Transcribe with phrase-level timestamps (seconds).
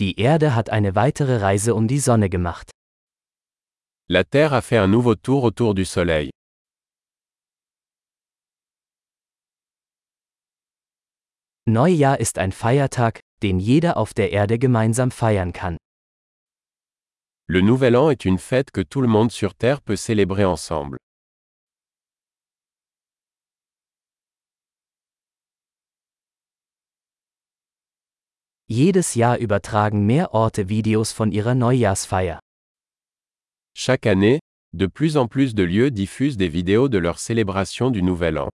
[0.00, 2.70] Die Erde hat eine weitere Reise um die Sonne gemacht.
[4.08, 6.30] La Terre a fait un nouveau tour autour du Soleil.
[11.66, 15.76] Neujahr ist ein Feiertag, den jeder auf der Erde gemeinsam feiern kann.
[17.46, 20.98] Le Nouvel An est une fête que tout le monde sur Terre peut célébrer ensemble.
[28.66, 32.40] Jedes Jahr übertragen mehr Orte Videos von ihrer Neujahrsfeier.
[33.76, 34.40] Chaque année,
[34.72, 38.48] de plus en plus de lieux diffusent des vidéos de leur célébration du Nouvel An.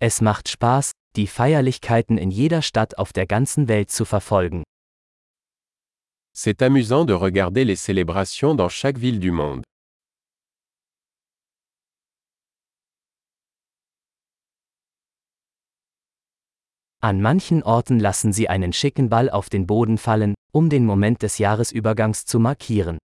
[0.00, 4.62] Es macht Spaß, die Feierlichkeiten in jeder Stadt auf der ganzen Welt zu verfolgen.
[6.34, 9.62] C'est amusant de regarder les célébrations dans chaque ville du monde.
[17.02, 21.22] An manchen Orten lassen sie einen schicken Ball auf den Boden fallen, um den Moment
[21.22, 22.98] des Jahresübergangs zu markieren.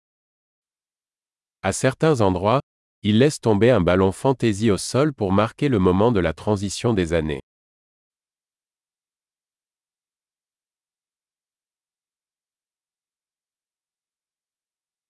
[1.63, 2.59] À certains endroits,
[3.02, 6.93] ils laissent tomber un ballon fantaisie au sol pour marquer le moment de la transition
[6.93, 7.39] des années.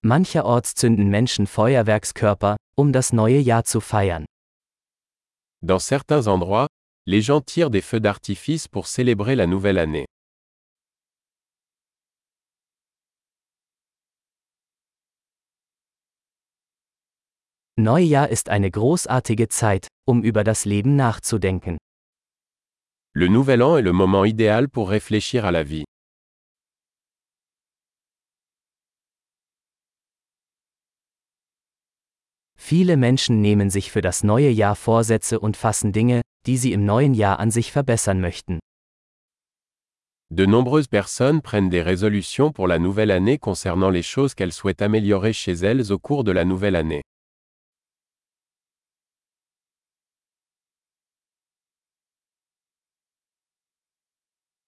[0.02, 4.26] Mancherorts zünden Menschen Feuerwerkskörper, um das neue Jahr zu feiern.
[5.60, 6.68] Dans certains endroits,
[7.06, 10.06] les gens tirent des feux d'artifice pour célébrer la nouvelle année.
[17.78, 21.76] Neujahr ist eine großartige Zeit, um über das Leben nachzudenken.
[23.14, 25.84] Le Nouvel An est le moment idéal pour réfléchir à la vie.
[32.68, 36.84] Viele Menschen nehmen sich für das neue Jahr Vorsätze und fassen Dinge, die sie im
[36.84, 38.58] neuen Jahr an sich verbessern möchten.
[40.34, 44.82] De nombreuses personnes prennent des résolutions pour la nouvelle année concernant les choses qu'elles souhaitent
[44.82, 47.02] améliorer chez elles au cours de la nouvelle année.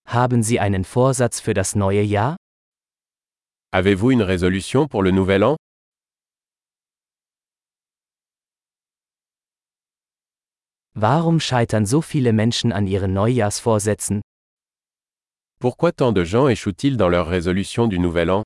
[0.07, 2.37] Haben Sie einen Vorsatz für das neue Jahr?
[3.73, 5.57] Avez-vous une résolution pour le Nouvel An
[11.01, 14.21] Warum scheitern so viele Menschen an ihren Neujahrsvorsätzen?
[15.61, 18.43] Pourquoi tant de gens échouent-ils dans leur résolution du Nouvel An?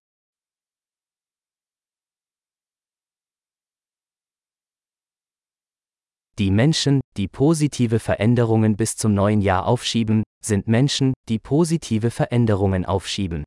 [6.39, 12.85] Die Menschen, die positive Veränderungen bis zum neuen Jahr aufschieben, sind Menschen, die positive Veränderungen
[12.85, 13.45] aufschieben.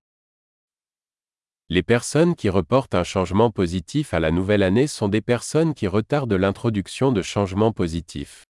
[1.70, 5.86] Les personnes qui reportent un changement positif à la nouvelle année sont des personnes qui
[5.86, 8.46] retardent l'introduction de changements positifs.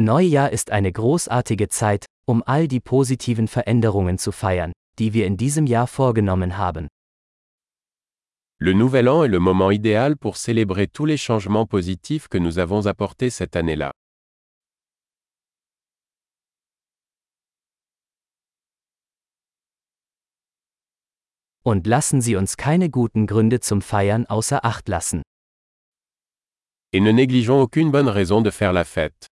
[0.00, 4.70] Neujahr ist eine großartige Zeit, um all die positiven Veränderungen zu feiern,
[5.00, 6.86] die wir in diesem Jahr vorgenommen haben.
[8.60, 12.60] Le Nouvel An est le moment idéal pour célébrer tous les changements positifs que nous
[12.60, 13.90] avons apportés cette année-là.
[21.64, 25.22] Und lassen Sie uns keine guten Gründe zum Feiern außer Acht lassen.
[26.92, 29.26] Et ne négligeons aucune bonne raison de faire la fête.